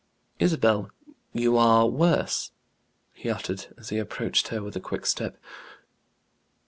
"Isabel, 0.39 0.89
you 1.31 1.57
are 1.57 1.85
worse!" 1.87 2.53
he 3.13 3.29
uttered, 3.29 3.67
as 3.77 3.89
he 3.89 3.99
approached 3.99 4.47
her 4.47 4.63
with 4.63 4.75
a 4.75 4.79
quick 4.79 5.05
step. 5.05 5.37